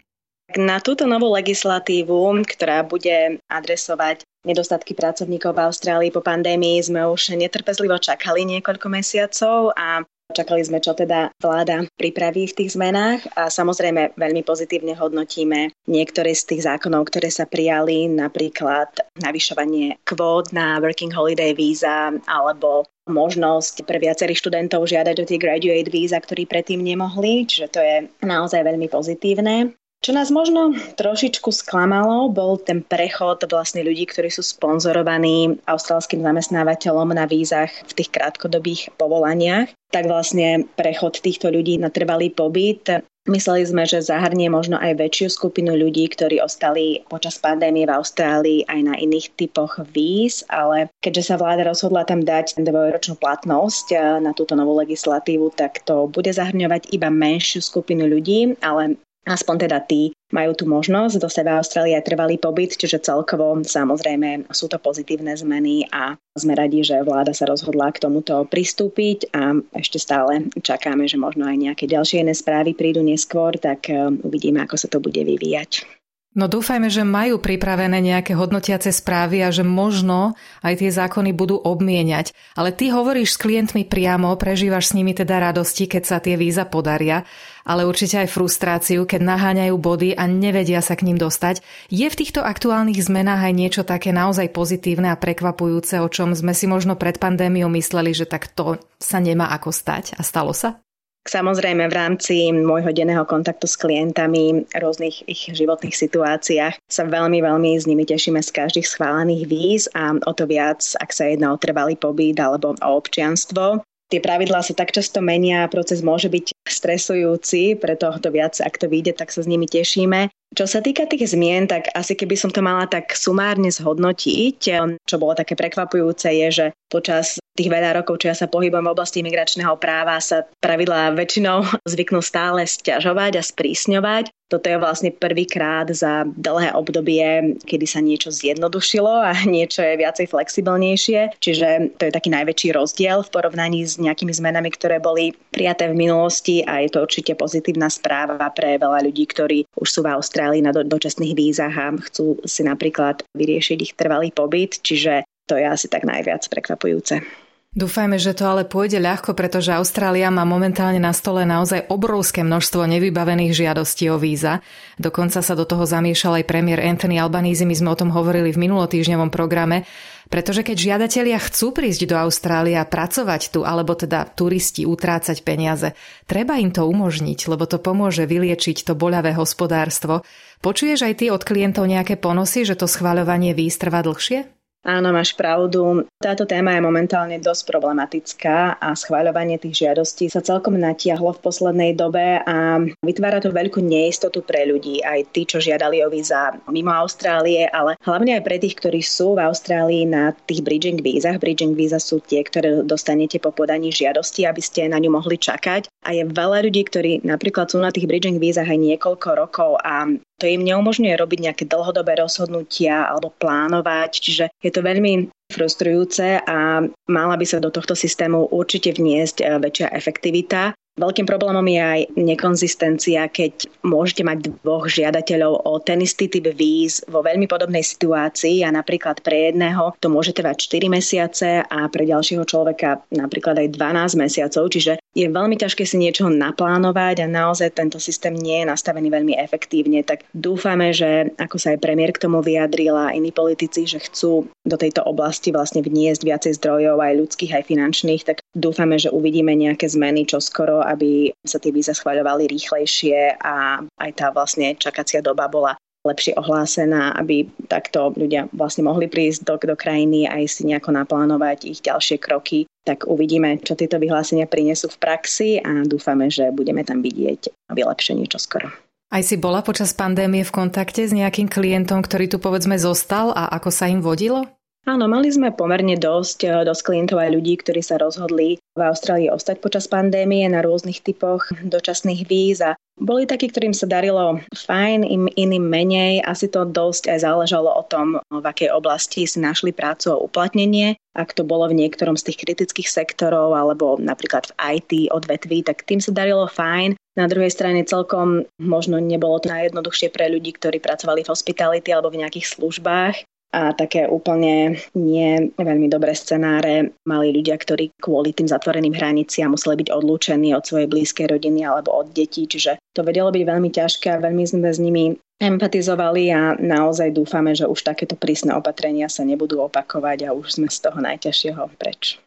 Na 0.54 0.78
túto 0.78 1.10
novú 1.10 1.34
legislatívu, 1.34 2.46
ktorá 2.46 2.86
bude 2.86 3.42
adresovať 3.50 4.22
nedostatky 4.46 4.94
pracovníkov 4.94 5.56
v 5.56 5.64
Austrálii 5.66 6.12
po 6.14 6.22
pandémii, 6.22 6.78
sme 6.84 7.10
už 7.10 7.34
netrpezlivo 7.34 7.98
čakali 7.98 8.46
niekoľko 8.46 8.88
mesiacov 8.92 9.74
a 9.74 10.06
Čakali 10.34 10.66
sme, 10.66 10.82
čo 10.82 10.98
teda 10.98 11.30
vláda 11.38 11.86
pripraví 11.94 12.50
v 12.50 12.58
tých 12.58 12.74
zmenách 12.74 13.22
a 13.38 13.54
samozrejme 13.54 14.18
veľmi 14.18 14.42
pozitívne 14.42 14.98
hodnotíme 14.98 15.70
niektoré 15.86 16.34
z 16.34 16.50
tých 16.50 16.66
zákonov, 16.66 17.12
ktoré 17.12 17.30
sa 17.30 17.46
prijali, 17.46 18.10
napríklad 18.10 18.90
navyšovanie 19.22 20.02
kvót 20.08 20.50
na 20.50 20.82
Working 20.82 21.14
Holiday 21.14 21.54
víza 21.54 22.16
alebo 22.26 22.88
možnosť 23.06 23.86
pre 23.86 24.02
viacerých 24.02 24.42
študentov 24.42 24.90
žiadať 24.90 25.16
o 25.22 25.28
tie 25.28 25.38
graduate 25.38 25.92
víza, 25.92 26.18
ktorí 26.18 26.48
predtým 26.48 26.82
nemohli, 26.82 27.46
čiže 27.46 27.68
to 27.70 27.80
je 27.84 28.08
naozaj 28.26 28.64
veľmi 28.64 28.90
pozitívne. 28.90 29.76
Čo 30.04 30.12
nás 30.12 30.28
možno 30.36 30.76
trošičku 31.00 31.48
sklamalo, 31.56 32.28
bol 32.28 32.60
ten 32.60 32.84
prechod 32.84 33.40
vlastne 33.48 33.88
ľudí, 33.88 34.04
ktorí 34.04 34.28
sú 34.28 34.44
sponzorovaní 34.44 35.64
austrálskym 35.64 36.20
zamestnávateľom 36.20 37.16
na 37.16 37.24
vízach 37.24 37.72
v 37.88 37.92
tých 37.96 38.12
krátkodobých 38.12 38.92
povolaniach. 39.00 39.72
Tak 39.96 40.12
vlastne 40.12 40.68
prechod 40.76 41.24
týchto 41.24 41.48
ľudí 41.48 41.80
na 41.80 41.88
trvalý 41.88 42.36
pobyt 42.36 43.08
Mysleli 43.24 43.64
sme, 43.64 43.88
že 43.88 44.04
zahrnie 44.04 44.52
možno 44.52 44.76
aj 44.76 45.00
väčšiu 45.00 45.32
skupinu 45.32 45.80
ľudí, 45.80 46.12
ktorí 46.12 46.44
ostali 46.44 47.08
počas 47.08 47.40
pandémie 47.40 47.88
v 47.88 47.96
Austrálii 47.96 48.68
aj 48.68 48.80
na 48.84 49.00
iných 49.00 49.32
typoch 49.40 49.80
víz, 49.96 50.44
ale 50.52 50.92
keďže 51.00 51.32
sa 51.32 51.40
vláda 51.40 51.64
rozhodla 51.64 52.04
tam 52.04 52.20
dať 52.20 52.60
dvojročnú 52.60 53.16
platnosť 53.16 53.96
eh, 53.96 54.00
na 54.20 54.36
túto 54.36 54.60
novú 54.60 54.76
legislatívu, 54.76 55.56
tak 55.56 55.88
to 55.88 56.12
bude 56.12 56.28
zahrňovať 56.28 56.92
iba 56.92 57.08
menšiu 57.08 57.64
skupinu 57.64 58.12
ľudí, 58.12 58.60
ale 58.60 59.00
aspoň 59.24 59.68
teda 59.68 59.80
tí 59.84 60.12
majú 60.34 60.58
tú 60.58 60.66
možnosť 60.66 61.16
do 61.22 61.30
seba 61.30 61.62
Austrália 61.62 62.02
trvalý 62.02 62.42
pobyt, 62.42 62.74
čiže 62.74 63.06
celkovo 63.06 63.62
samozrejme 63.62 64.50
sú 64.50 64.66
to 64.66 64.82
pozitívne 64.82 65.32
zmeny 65.38 65.86
a 65.94 66.18
sme 66.34 66.58
radi, 66.58 66.82
že 66.82 67.06
vláda 67.06 67.32
sa 67.32 67.46
rozhodla 67.46 67.94
k 67.94 68.02
tomuto 68.02 68.44
pristúpiť 68.50 69.30
a 69.32 69.54
ešte 69.78 70.02
stále 70.02 70.50
čakáme, 70.58 71.06
že 71.06 71.22
možno 71.22 71.46
aj 71.46 71.58
nejaké 71.62 71.86
ďalšie 71.86 72.26
iné 72.26 72.34
správy 72.34 72.74
prídu 72.74 73.06
neskôr, 73.06 73.54
tak 73.62 73.94
e, 73.94 74.10
uvidíme, 74.26 74.66
ako 74.66 74.76
sa 74.76 74.90
to 74.90 74.98
bude 74.98 75.22
vyvíjať. 75.22 76.03
No 76.34 76.50
dúfajme, 76.50 76.90
že 76.90 77.06
majú 77.06 77.38
pripravené 77.38 78.02
nejaké 78.02 78.34
hodnotiace 78.34 78.90
správy 78.90 79.46
a 79.46 79.54
že 79.54 79.62
možno 79.62 80.34
aj 80.66 80.82
tie 80.82 80.90
zákony 80.90 81.30
budú 81.30 81.62
obmieniať. 81.62 82.34
Ale 82.58 82.74
ty 82.74 82.90
hovoríš 82.90 83.38
s 83.38 83.42
klientmi 83.42 83.86
priamo, 83.86 84.34
prežívaš 84.34 84.90
s 84.90 84.96
nimi 84.98 85.14
teda 85.14 85.38
radosti, 85.38 85.86
keď 85.86 86.04
sa 86.10 86.18
tie 86.18 86.34
víza 86.34 86.66
podaria, 86.66 87.22
ale 87.62 87.86
určite 87.86 88.18
aj 88.18 88.34
frustráciu, 88.34 89.06
keď 89.06 89.22
naháňajú 89.30 89.76
body 89.78 90.18
a 90.18 90.26
nevedia 90.26 90.82
sa 90.82 90.98
k 90.98 91.06
ním 91.06 91.22
dostať. 91.22 91.62
Je 91.94 92.10
v 92.10 92.18
týchto 92.18 92.42
aktuálnych 92.42 92.98
zmenách 92.98 93.42
aj 93.46 93.54
niečo 93.54 93.84
také 93.86 94.10
naozaj 94.10 94.50
pozitívne 94.58 95.14
a 95.14 95.22
prekvapujúce, 95.22 96.02
o 96.02 96.10
čom 96.10 96.34
sme 96.34 96.58
si 96.58 96.66
možno 96.66 96.98
pred 96.98 97.22
pandémiou 97.22 97.70
mysleli, 97.78 98.10
že 98.10 98.26
tak 98.26 98.50
to 98.50 98.82
sa 98.98 99.22
nemá 99.22 99.54
ako 99.54 99.70
stať 99.70 100.18
a 100.18 100.26
stalo 100.26 100.58
sa? 100.58 100.82
Samozrejme 101.24 101.88
v 101.88 101.96
rámci 101.96 102.52
môjho 102.52 102.92
denného 102.92 103.24
kontaktu 103.24 103.64
s 103.64 103.80
klientami 103.80 104.68
v 104.68 104.76
rôznych 104.76 105.24
ich 105.24 105.48
životných 105.56 105.96
situáciách 105.96 106.76
sa 106.84 107.04
veľmi, 107.08 107.40
veľmi 107.40 107.80
s 107.80 107.88
nimi 107.88 108.04
tešíme 108.04 108.44
z 108.44 108.52
každých 108.52 108.84
schválených 108.84 109.44
víz 109.48 109.88
a 109.96 110.12
o 110.20 110.32
to 110.36 110.44
viac, 110.44 110.84
ak 111.00 111.16
sa 111.16 111.32
jedná 111.32 111.56
o 111.56 111.62
trvalý 111.62 111.96
pobyt 111.96 112.36
alebo 112.44 112.76
o 112.76 112.90
občianstvo. 113.00 113.88
Tie 114.12 114.20
pravidlá 114.20 114.62
sa 114.68 114.76
tak 114.76 114.92
často 114.92 115.24
menia, 115.24 115.72
proces 115.72 116.04
môže 116.04 116.28
byť 116.28 116.54
stresujúci, 116.68 117.80
preto 117.80 118.12
to 118.20 118.30
viac, 118.30 118.60
ak 118.60 118.76
to 118.76 118.92
vyjde, 118.92 119.16
tak 119.16 119.32
sa 119.32 119.42
s 119.42 119.50
nimi 119.50 119.66
tešíme. 119.66 120.28
Čo 120.54 120.70
sa 120.70 120.80
týka 120.86 121.10
tých 121.10 121.34
zmien, 121.34 121.66
tak 121.66 121.90
asi 121.98 122.14
keby 122.14 122.38
som 122.38 122.54
to 122.54 122.62
mala 122.62 122.86
tak 122.86 123.18
sumárne 123.18 123.74
zhodnotiť, 123.74 124.58
čo 125.02 125.16
bolo 125.18 125.34
také 125.34 125.58
prekvapujúce, 125.58 126.30
je, 126.30 126.48
že 126.54 126.66
počas 126.94 127.42
tých 127.58 127.70
veľa 127.74 127.98
rokov, 128.02 128.22
čo 128.22 128.30
ja 128.30 128.38
sa 128.38 128.46
pohybujem 128.46 128.86
v 128.86 128.94
oblasti 128.94 129.26
imigračného 129.26 129.74
práva, 129.82 130.22
sa 130.22 130.46
pravidlá 130.62 131.18
väčšinou 131.18 131.66
zvyknú 131.94 132.22
stále 132.22 132.66
stiažovať 132.70 133.42
a 133.42 133.44
sprísňovať. 133.46 134.30
Toto 134.54 134.70
je 134.70 134.78
vlastne 134.78 135.10
prvýkrát 135.10 135.90
za 135.90 136.30
dlhé 136.30 136.78
obdobie, 136.78 137.58
kedy 137.66 137.90
sa 137.90 138.06
niečo 138.06 138.30
zjednodušilo 138.30 139.10
a 139.10 139.34
niečo 139.50 139.82
je 139.82 139.98
viacej 139.98 140.30
flexibilnejšie. 140.30 141.42
Čiže 141.42 141.98
to 141.98 142.06
je 142.06 142.14
taký 142.14 142.30
najväčší 142.30 142.78
rozdiel 142.78 143.26
v 143.26 143.34
porovnaní 143.34 143.82
s 143.82 143.98
nejakými 143.98 144.30
zmenami, 144.30 144.70
ktoré 144.70 145.02
boli 145.02 145.34
prijaté 145.50 145.90
v 145.90 145.98
minulosti 145.98 146.62
a 146.70 146.86
je 146.86 146.94
to 146.94 147.02
určite 147.02 147.34
pozitívna 147.34 147.90
správa 147.90 148.54
pre 148.54 148.78
veľa 148.78 149.10
ľudí, 149.10 149.26
ktorí 149.26 149.66
už 149.74 149.90
sú 149.90 150.06
v 150.06 150.14
Austrálii 150.14 150.62
na 150.62 150.70
do, 150.70 150.86
dočasných 150.86 151.34
vízach 151.34 151.74
a 151.74 151.90
chcú 151.98 152.38
si 152.46 152.62
napríklad 152.62 153.26
vyriešiť 153.34 153.78
ich 153.82 153.98
trvalý 153.98 154.30
pobyt. 154.30 154.78
Čiže 154.86 155.26
to 155.50 155.58
je 155.58 155.66
asi 155.66 155.90
tak 155.90 156.06
najviac 156.06 156.46
prekvapujúce. 156.46 157.26
Dúfajme, 157.74 158.22
že 158.22 158.38
to 158.38 158.46
ale 158.46 158.70
pôjde 158.70 159.02
ľahko, 159.02 159.34
pretože 159.34 159.74
Austrália 159.74 160.30
má 160.30 160.46
momentálne 160.46 161.02
na 161.02 161.10
stole 161.10 161.42
naozaj 161.42 161.90
obrovské 161.90 162.46
množstvo 162.46 162.86
nevybavených 162.86 163.50
žiadostí 163.50 164.14
o 164.14 164.22
víza. 164.22 164.62
Dokonca 165.02 165.42
sa 165.42 165.58
do 165.58 165.66
toho 165.66 165.82
zamiešal 165.82 166.38
aj 166.38 166.46
premiér 166.46 166.86
Anthony 166.86 167.18
Albanese, 167.18 167.66
my 167.66 167.74
sme 167.74 167.90
o 167.90 167.98
tom 167.98 168.14
hovorili 168.14 168.54
v 168.54 168.70
minulotýždňovom 168.70 169.34
programe, 169.34 169.90
pretože 170.30 170.62
keď 170.62 170.78
žiadatelia 170.78 171.42
chcú 171.42 171.74
prísť 171.74 172.14
do 172.14 172.16
Austrálie 172.22 172.78
a 172.78 172.86
pracovať 172.86 173.50
tu, 173.50 173.66
alebo 173.66 173.98
teda 173.98 174.30
turisti 174.30 174.86
utrácať 174.86 175.42
peniaze, 175.42 175.98
treba 176.30 176.62
im 176.62 176.70
to 176.70 176.86
umožniť, 176.86 177.50
lebo 177.50 177.66
to 177.66 177.82
pomôže 177.82 178.30
vyliečiť 178.30 178.86
to 178.86 178.94
boľavé 178.94 179.34
hospodárstvo. 179.34 180.22
Počuješ 180.62 181.10
aj 181.10 181.26
ty 181.26 181.34
od 181.34 181.42
klientov 181.42 181.90
nejaké 181.90 182.22
ponosy, 182.22 182.70
že 182.70 182.78
to 182.78 182.86
schváľovanie 182.86 183.58
víz 183.58 183.82
trvá 183.82 184.06
dlhšie? 184.06 184.63
Áno, 184.84 185.16
máš 185.16 185.32
pravdu. 185.32 186.04
Táto 186.20 186.44
téma 186.44 186.76
je 186.76 186.84
momentálne 186.84 187.40
dosť 187.40 187.72
problematická 187.72 188.76
a 188.84 188.92
schváľovanie 188.92 189.56
tých 189.56 189.88
žiadostí 189.88 190.28
sa 190.28 190.44
celkom 190.44 190.76
natiahlo 190.76 191.32
v 191.32 191.40
poslednej 191.40 191.96
dobe 191.96 192.44
a 192.44 192.84
vytvára 193.00 193.40
to 193.40 193.56
veľkú 193.56 193.80
neistotu 193.80 194.44
pre 194.44 194.68
ľudí, 194.68 195.00
aj 195.00 195.32
tí, 195.32 195.48
čo 195.48 195.64
žiadali 195.64 196.04
o 196.04 196.12
víza 196.12 196.60
mimo 196.68 196.92
Austrálie, 196.92 197.64
ale 197.72 197.96
hlavne 198.04 198.36
aj 198.36 198.44
pre 198.44 198.60
tých, 198.60 198.76
ktorí 198.76 199.00
sú 199.00 199.40
v 199.40 199.48
Austrálii 199.48 200.04
na 200.04 200.36
tých 200.36 200.60
bridging 200.60 201.00
vízach. 201.00 201.40
Bridging 201.40 201.80
víza 201.80 202.04
sú 202.04 202.20
tie, 202.20 202.44
ktoré 202.44 202.84
dostanete 202.84 203.40
po 203.40 203.56
podaní 203.56 203.88
žiadosti, 203.88 204.44
aby 204.44 204.60
ste 204.60 204.92
na 204.92 205.00
ňu 205.00 205.16
mohli 205.16 205.40
čakať. 205.40 205.88
A 206.04 206.12
je 206.12 206.28
veľa 206.28 206.60
ľudí, 206.68 206.84
ktorí 206.84 207.24
napríklad 207.24 207.72
sú 207.72 207.80
na 207.80 207.96
tých 207.96 208.04
bridging 208.04 208.36
vízach 208.36 208.68
aj 208.68 208.76
niekoľko 208.76 209.30
rokov 209.48 209.80
a 209.80 210.12
to 210.44 210.52
im 210.52 210.68
neumožňuje 210.68 211.16
robiť 211.16 211.40
nejaké 211.40 211.64
dlhodobé 211.72 212.20
rozhodnutia 212.20 213.08
alebo 213.08 213.32
plánovať, 213.32 214.12
čiže 214.20 214.46
je 214.60 214.72
to 214.76 214.84
veľmi 214.84 215.32
frustrujúce 215.48 216.44
a 216.44 216.84
mala 217.08 217.36
by 217.40 217.46
sa 217.48 217.64
do 217.64 217.72
tohto 217.72 217.96
systému 217.96 218.52
určite 218.52 218.92
vniesť 218.92 219.40
eh, 219.40 219.56
väčšia 219.56 219.88
efektivita. 219.96 220.76
Veľkým 220.94 221.26
problémom 221.26 221.66
je 221.66 221.82
aj 221.82 222.02
nekonzistencia, 222.14 223.26
keď 223.26 223.66
môžete 223.82 224.22
mať 224.22 224.38
dvoch 224.62 224.86
žiadateľov 224.86 225.66
o 225.66 225.82
ten 225.82 226.06
istý 226.06 226.30
typ 226.30 226.54
víz 226.54 227.02
vo 227.10 227.26
veľmi 227.26 227.50
podobnej 227.50 227.82
situácii 227.82 228.62
a 228.62 228.70
napríklad 228.70 229.26
pre 229.26 229.50
jedného 229.50 229.98
to 229.98 230.14
môže 230.14 230.38
trvať 230.38 230.70
4 230.70 230.94
mesiace 230.94 231.50
a 231.66 231.90
pre 231.90 232.06
ďalšieho 232.06 232.46
človeka 232.46 233.02
napríklad 233.10 233.66
aj 233.66 233.74
12 233.74 234.22
mesiacov, 234.22 234.70
čiže 234.70 235.02
je 235.18 235.26
veľmi 235.30 235.58
ťažké 235.58 235.82
si 235.82 235.98
niečo 235.98 236.30
naplánovať 236.30 237.26
a 237.26 237.30
naozaj 237.30 237.74
tento 237.74 237.98
systém 237.98 238.38
nie 238.38 238.62
je 238.62 238.70
nastavený 238.70 239.10
veľmi 239.10 239.34
efektívne. 239.34 240.06
Tak 240.06 240.30
dúfame, 240.34 240.94
že 240.94 241.34
ako 241.42 241.58
sa 241.58 241.74
aj 241.74 241.82
premiér 241.82 242.14
k 242.14 242.22
tomu 242.26 242.46
vyjadrila 242.46 243.10
a 243.10 243.16
iní 243.18 243.34
politici, 243.34 243.90
že 243.90 243.98
chcú 243.98 244.46
do 244.62 244.78
tejto 244.78 245.02
oblasti 245.06 245.50
vlastne 245.50 245.82
vniesť 245.82 246.22
viacej 246.22 246.54
zdrojov 246.62 247.02
aj 247.02 247.14
ľudských, 247.18 247.54
aj 247.58 247.64
finančných, 247.66 248.26
tak 248.26 248.38
dúfame, 248.54 249.02
že 249.02 249.10
uvidíme 249.14 249.54
nejaké 249.58 249.90
zmeny 249.90 250.26
čoskoro 250.26 250.83
aby 250.84 251.32
sa 251.42 251.58
tie 251.58 251.72
víza 251.72 251.96
schvaľovali 251.96 252.46
rýchlejšie 252.52 253.40
a 253.40 253.82
aj 253.82 254.12
tá 254.14 254.30
vlastne 254.30 254.76
čakacia 254.76 255.24
doba 255.24 255.48
bola 255.48 255.74
lepšie 256.04 256.36
ohlásená, 256.36 257.16
aby 257.16 257.48
takto 257.72 258.12
ľudia 258.12 258.52
vlastne 258.52 258.84
mohli 258.84 259.08
prísť 259.08 259.48
do, 259.48 259.56
do 259.56 259.76
krajiny 259.80 260.28
aj 260.28 260.44
si 260.52 260.68
nejako 260.68 260.92
naplánovať 260.92 261.64
ich 261.64 261.80
ďalšie 261.80 262.20
kroky. 262.20 262.68
Tak 262.84 263.08
uvidíme, 263.08 263.64
čo 263.64 263.80
tieto 263.80 263.96
vyhlásenia 263.96 264.44
prinesú 264.44 264.92
v 264.92 265.00
praxi 265.00 265.50
a 265.64 265.88
dúfame, 265.88 266.28
že 266.28 266.52
budeme 266.52 266.84
tam 266.84 267.00
vidieť 267.00 267.72
vylepšenie 267.72 268.28
čoskoro. 268.28 268.68
Aj 269.14 269.24
si 269.24 269.40
bola 269.40 269.64
počas 269.64 269.96
pandémie 269.96 270.44
v 270.44 270.52
kontakte 270.52 271.08
s 271.08 271.16
nejakým 271.16 271.48
klientom, 271.48 272.04
ktorý 272.04 272.28
tu 272.28 272.38
povedzme 272.42 272.76
zostal 272.76 273.32
a 273.32 273.48
ako 273.56 273.70
sa 273.72 273.88
im 273.88 274.04
vodilo? 274.04 274.44
Áno, 274.84 275.08
mali 275.08 275.32
sme 275.32 275.56
pomerne 275.56 275.96
dosť, 275.96 276.40
eh, 276.44 276.52
dosť 276.68 276.82
klientov 276.84 277.16
aj 277.24 277.32
ľudí, 277.32 277.56
ktorí 277.56 277.80
sa 277.80 277.96
rozhodli 277.96 278.60
v 278.76 278.82
Austrálii 278.84 279.32
ostať 279.32 279.64
počas 279.64 279.88
pandémie 279.88 280.44
na 280.52 280.60
rôznych 280.60 281.00
typoch 281.00 281.48
dočasných 281.64 282.28
víz 282.28 282.60
a 282.60 282.76
boli 283.00 283.24
takí, 283.24 283.48
ktorým 283.48 283.72
sa 283.72 283.88
darilo 283.88 284.44
fajn, 284.52 285.08
im 285.08 285.32
iným 285.40 285.72
menej. 285.72 286.20
Asi 286.28 286.52
to 286.52 286.68
dosť 286.68 287.16
aj 287.16 287.20
záležalo 287.24 287.72
o 287.72 287.84
tom, 287.88 288.20
v 288.28 288.44
akej 288.44 288.76
oblasti 288.76 289.24
si 289.24 289.40
našli 289.40 289.72
prácu 289.72 290.12
a 290.12 290.20
uplatnenie. 290.20 291.00
Ak 291.16 291.32
to 291.32 291.48
bolo 291.48 291.72
v 291.72 291.80
niektorom 291.80 292.20
z 292.20 292.30
tých 292.30 292.44
kritických 292.44 292.92
sektorov 292.92 293.56
alebo 293.56 293.96
napríklad 293.96 294.52
v 294.52 294.78
IT 294.84 294.92
odvetví, 295.16 295.64
tak 295.64 295.88
tým 295.88 296.04
sa 296.04 296.12
darilo 296.12 296.44
fajn. 296.44 297.00
Na 297.16 297.32
druhej 297.32 297.56
strane 297.56 297.88
celkom 297.88 298.44
možno 298.60 299.00
nebolo 299.00 299.40
to 299.40 299.48
najjednoduchšie 299.48 300.12
pre 300.12 300.28
ľudí, 300.28 300.60
ktorí 300.60 300.84
pracovali 300.84 301.24
v 301.24 301.32
hospitality 301.32 301.88
alebo 301.96 302.12
v 302.12 302.20
nejakých 302.26 302.60
službách 302.60 303.16
a 303.54 303.70
také 303.78 304.10
úplne 304.10 304.82
nie 304.98 305.54
veľmi 305.54 305.86
dobré 305.86 306.18
scenáre 306.18 306.98
mali 307.06 307.30
ľudia, 307.30 307.54
ktorí 307.54 307.94
kvôli 308.02 308.34
tým 308.34 308.50
zatvoreným 308.50 308.98
hraniciam 308.98 309.54
museli 309.54 309.86
byť 309.86 309.90
odlúčení 309.94 310.58
od 310.58 310.66
svojej 310.66 310.90
blízkej 310.90 311.30
rodiny 311.30 311.62
alebo 311.62 311.94
od 311.94 312.10
detí, 312.10 312.50
čiže 312.50 312.82
to 312.98 313.06
vedelo 313.06 313.30
byť 313.30 313.44
veľmi 313.46 313.70
ťažké 313.70 314.10
a 314.10 314.24
veľmi 314.26 314.44
sme 314.50 314.74
s 314.74 314.82
nimi 314.82 315.14
empatizovali 315.38 316.34
a 316.34 316.58
naozaj 316.58 317.14
dúfame, 317.14 317.54
že 317.54 317.70
už 317.70 317.86
takéto 317.86 318.18
prísne 318.18 318.58
opatrenia 318.58 319.06
sa 319.06 319.22
nebudú 319.22 319.62
opakovať 319.62 320.26
a 320.26 320.34
už 320.34 320.58
sme 320.58 320.68
z 320.74 320.90
toho 320.90 320.98
najťažšieho 320.98 321.62
preč. 321.78 322.18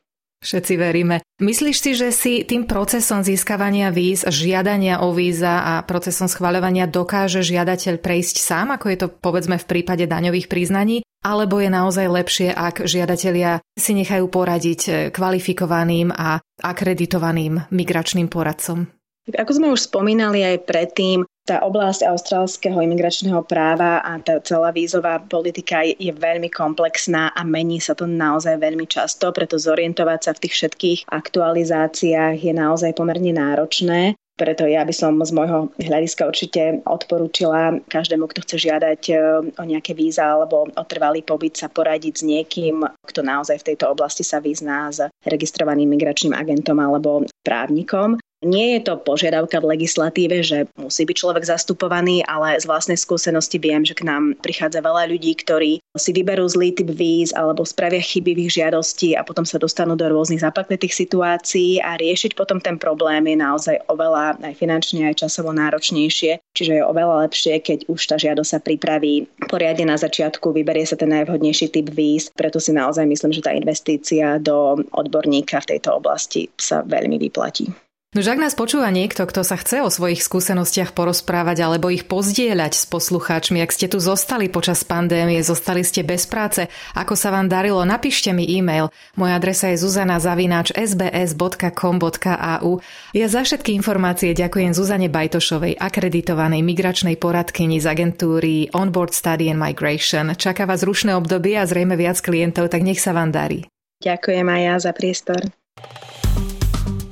Všetci 0.45 0.75
veríme. 0.77 1.25
Myslíš 1.41 1.77
si, 1.81 1.91
že 1.97 2.09
si 2.13 2.33
tým 2.45 2.69
procesom 2.69 3.25
získavania 3.25 3.89
víz, 3.89 4.23
žiadania 4.29 5.01
o 5.01 5.11
víza 5.11 5.65
a 5.65 5.81
procesom 5.83 6.29
schváľovania 6.29 6.85
dokáže 6.87 7.41
žiadateľ 7.41 7.99
prejsť 7.99 8.37
sám, 8.39 8.77
ako 8.77 8.87
je 8.93 8.99
to 9.01 9.09
povedzme 9.09 9.57
v 9.57 9.67
prípade 9.67 10.05
daňových 10.05 10.47
priznaní? 10.47 11.03
Alebo 11.27 11.59
je 11.59 11.67
naozaj 11.67 12.07
lepšie, 12.07 12.49
ak 12.55 12.87
žiadatelia 12.87 13.59
si 13.75 13.99
nechajú 13.99 14.31
poradiť 14.31 14.81
eh, 14.87 14.95
kvalifikovaným 15.11 16.15
a 16.15 16.39
akreditovaným 16.63 17.67
migračným 17.75 18.31
poradcom? 18.31 18.87
Ako 19.27 19.59
sme 19.59 19.75
už 19.75 19.91
spomínali 19.91 20.47
aj 20.47 20.71
predtým, 20.71 21.27
tá 21.47 21.63
oblasť 21.67 22.07
austrálskeho 22.07 22.79
imigračného 22.79 23.43
práva 23.43 23.99
a 24.03 24.19
tá 24.23 24.39
celá 24.39 24.71
vízová 24.71 25.19
politika 25.19 25.83
je 25.83 26.11
veľmi 26.11 26.47
komplexná 26.47 27.35
a 27.35 27.43
mení 27.43 27.83
sa 27.83 27.99
to 27.99 28.07
naozaj 28.07 28.59
veľmi 28.59 28.87
často, 28.87 29.31
preto 29.35 29.59
zorientovať 29.59 30.21
sa 30.23 30.31
v 30.35 30.43
tých 30.47 30.55
všetkých 30.55 31.01
aktualizáciách 31.11 32.39
je 32.39 32.53
naozaj 32.55 32.95
pomerne 32.95 33.35
náročné. 33.35 34.15
Preto 34.37 34.69
ja 34.69 34.85
by 34.85 34.93
som 34.93 35.17
z 35.25 35.33
môjho 35.33 35.73
hľadiska 35.81 36.29
určite 36.29 36.85
odporúčila 36.85 37.81
každému, 37.89 38.29
kto 38.29 38.45
chce 38.45 38.57
žiadať 38.69 39.01
e, 39.09 39.15
o 39.57 39.65
nejaké 39.65 39.97
víza 39.97 40.29
alebo 40.29 40.69
o 40.69 40.85
trvalý 40.85 41.25
pobyt 41.25 41.57
sa 41.57 41.73
poradiť 41.73 42.15
s 42.21 42.23
niekým, 42.23 42.85
kto 42.85 43.25
naozaj 43.25 43.65
v 43.65 43.73
tejto 43.73 43.89
oblasti 43.89 44.21
sa 44.21 44.37
vyzná 44.45 44.93
s 44.93 45.09
registrovaným 45.25 45.89
migračným 45.89 46.37
agentom 46.37 46.77
alebo 46.77 47.25
právnikom. 47.41 48.21
Nie 48.47 48.79
je 48.79 48.87
to 48.87 49.03
požiadavka 49.03 49.59
v 49.59 49.75
legislatíve, 49.75 50.47
že 50.47 50.71
musí 50.79 51.03
byť 51.03 51.17
človek 51.19 51.43
zastupovaný, 51.43 52.23
ale 52.31 52.55
z 52.63 52.71
vlastnej 52.71 52.95
skúsenosti 52.95 53.59
viem, 53.59 53.83
že 53.83 53.99
k 53.99 54.07
nám 54.07 54.39
prichádza 54.39 54.79
veľa 54.79 55.11
ľudí, 55.11 55.35
ktorí 55.43 55.83
si 55.99 56.11
vyberú 56.15 56.47
zlý 56.47 56.71
typ 56.71 56.95
víz 56.95 57.35
alebo 57.35 57.67
spravia 57.67 57.99
chyby 57.99 58.39
v 58.39 58.43
ich 58.47 58.55
žiadosti 58.55 59.19
a 59.19 59.27
potom 59.27 59.43
sa 59.43 59.59
dostanú 59.59 59.99
do 59.99 60.07
rôznych 60.07 60.47
zapaklitých 60.47 60.95
situácií 60.95 61.83
a 61.83 61.99
riešiť 61.99 62.39
potom 62.39 62.63
ten 62.63 62.79
problém 62.79 63.27
je 63.27 63.37
naozaj 63.41 63.77
oveľa 63.91 64.39
aj 64.39 64.55
finančne, 64.55 65.11
aj 65.11 65.27
časovo 65.27 65.51
náročnejšie. 65.51 66.39
Čiže 66.55 66.73
je 66.79 66.83
oveľa 66.87 67.27
lepšie, 67.27 67.59
keď 67.59 67.91
už 67.91 68.01
tá 68.07 68.15
žiadosť 68.15 68.51
sa 68.55 68.61
pripraví 68.63 69.27
poriadne 69.51 69.91
na 69.91 69.99
začiatku, 69.99 70.55
vyberie 70.55 70.87
sa 70.87 70.95
ten 70.95 71.11
najvhodnejší 71.11 71.75
typ 71.75 71.91
víz. 71.91 72.31
Preto 72.31 72.63
si 72.63 72.71
naozaj 72.71 73.09
myslím, 73.09 73.33
že 73.35 73.43
tá 73.43 73.51
investícia 73.51 74.39
do 74.39 74.79
odborníka 74.95 75.59
v 75.65 75.77
tejto 75.77 75.99
oblasti 75.99 76.47
sa 76.61 76.87
veľmi 76.87 77.19
vyplatí. 77.19 77.86
No 78.15 78.23
ak 78.23 78.39
nás 78.39 78.55
počúva 78.55 78.87
niekto, 78.95 79.27
kto 79.27 79.43
sa 79.43 79.59
chce 79.59 79.83
o 79.83 79.91
svojich 79.91 80.23
skúsenostiach 80.25 80.95
porozprávať 80.95 81.67
alebo 81.67 81.91
ich 81.93 82.09
pozdieľať 82.09 82.73
s 82.73 82.89
poslucháčmi, 82.89 83.61
ak 83.61 83.75
ste 83.75 83.91
tu 83.91 83.99
zostali 84.01 84.49
počas 84.49 84.89
pandémie, 84.89 85.45
zostali 85.45 85.83
ste 85.83 86.07
bez 86.07 86.25
práce, 86.25 86.71
ako 86.95 87.19
sa 87.19 87.35
vám 87.35 87.51
darilo, 87.51 87.85
napíšte 87.85 88.33
mi 88.33 88.47
e-mail. 88.47 88.89
Moja 89.21 89.37
adresa 89.37 89.69
je 89.75 89.83
zuzana.sbs.com.au 89.83 92.71
Ja 93.13 93.27
za 93.27 93.43
všetky 93.45 93.75
informácie 93.75 94.39
ďakujem 94.39 94.73
Zuzane 94.73 95.13
Bajtošovej, 95.13 95.77
akreditovanej 95.77 96.63
migračnej 96.63 97.19
poradkyni 97.21 97.83
z 97.83 97.91
agentúry 97.91 98.71
Onboard 98.73 99.13
Study 99.13 99.53
and 99.53 99.61
Migration. 99.61 100.33
Čaká 100.33 100.65
vás 100.65 100.81
rušné 100.87 101.13
obdobie 101.19 101.59
a 101.59 101.67
zrejme 101.69 101.99
viac 101.99 102.23
klientov, 102.23 102.71
tak 102.73 102.81
nech 102.81 103.03
sa 103.03 103.13
vám 103.13 103.29
darí. 103.29 103.69
Ďakujem 104.01 104.47
aj 104.47 104.63
ja 104.63 104.75
za 104.81 104.97
priestor. 104.97 105.53